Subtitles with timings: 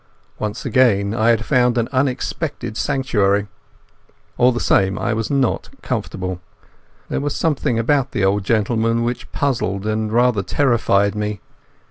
[0.39, 3.45] Once again I had found an unexpected sanctuary.
[4.35, 6.41] All the same I was not comfortable.
[7.09, 11.39] There was something about the old gentleman which puzzled and rather terrified me.